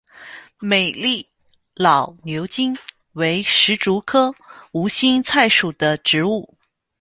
[0.59, 1.29] 美丽
[1.75, 2.75] 老牛筋
[3.13, 4.33] 为石竹科
[4.71, 6.57] 无心菜属的植物。